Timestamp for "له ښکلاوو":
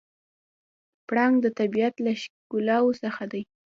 2.05-2.99